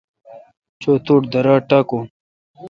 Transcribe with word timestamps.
چو۔ 0.81 0.91
تو 1.05 1.13
ٹھ۔ 1.29 1.29
درا 1.31 1.55
تہ 1.59 1.65
ٹاکون۔ 1.69 2.05